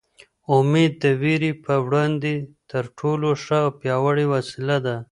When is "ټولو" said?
2.97-3.29